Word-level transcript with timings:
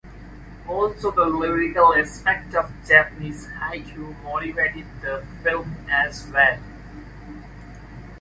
Also 0.67 1.11
the 1.11 1.25
lyrical 1.25 1.93
aspect 1.93 2.55
of 2.55 2.71
Japanese 2.87 3.47
Haiku 3.49 4.19
motivated 4.23 4.87
the 4.99 5.23
fim 5.43 5.75
as 5.91 6.27
well. 6.29 6.57